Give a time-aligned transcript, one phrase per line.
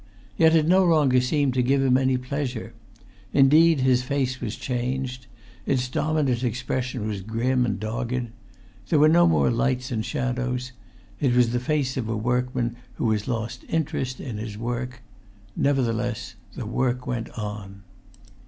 [0.35, 2.73] Yet it no longer seemed to give him any pleasure.
[3.33, 5.27] Indeed, his face was changed.
[5.67, 8.31] Its dominant expression was grim and dogged.
[8.89, 10.71] There were no more lights and shadows.
[11.19, 15.03] It was the face of a workman who has lost interest in his work.
[15.55, 17.83] Nevertheless, the work went on.